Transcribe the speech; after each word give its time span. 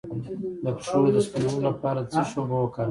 د 0.63 0.65
پښو 0.77 0.99
د 1.13 1.17
سپینولو 1.25 1.65
لپاره 1.69 1.99
د 2.03 2.07
څه 2.11 2.21
شي 2.27 2.35
اوبه 2.39 2.57
وکاروم؟ 2.59 2.79